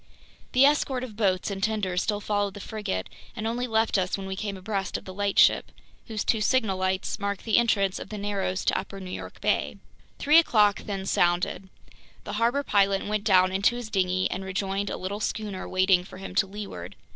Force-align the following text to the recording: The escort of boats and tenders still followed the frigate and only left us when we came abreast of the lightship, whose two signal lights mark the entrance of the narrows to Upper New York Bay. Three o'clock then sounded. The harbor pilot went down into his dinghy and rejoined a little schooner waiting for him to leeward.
The 0.53 0.65
escort 0.65 1.03
of 1.03 1.15
boats 1.15 1.51
and 1.51 1.61
tenders 1.61 2.01
still 2.01 2.19
followed 2.19 2.55
the 2.55 2.59
frigate 2.59 3.07
and 3.35 3.45
only 3.45 3.67
left 3.67 3.99
us 3.99 4.17
when 4.17 4.25
we 4.25 4.35
came 4.35 4.57
abreast 4.57 4.97
of 4.97 5.05
the 5.05 5.13
lightship, 5.13 5.71
whose 6.07 6.23
two 6.23 6.41
signal 6.41 6.77
lights 6.79 7.19
mark 7.19 7.43
the 7.43 7.59
entrance 7.59 7.99
of 7.99 8.09
the 8.09 8.17
narrows 8.17 8.65
to 8.65 8.79
Upper 8.79 8.99
New 8.99 9.11
York 9.11 9.39
Bay. 9.41 9.77
Three 10.17 10.39
o'clock 10.39 10.79
then 10.87 11.05
sounded. 11.05 11.69
The 12.23 12.33
harbor 12.41 12.63
pilot 12.63 13.05
went 13.05 13.25
down 13.25 13.51
into 13.51 13.75
his 13.75 13.91
dinghy 13.91 14.27
and 14.31 14.43
rejoined 14.43 14.89
a 14.89 14.97
little 14.97 15.19
schooner 15.19 15.69
waiting 15.69 16.03
for 16.03 16.17
him 16.17 16.33
to 16.33 16.47
leeward. 16.47 16.95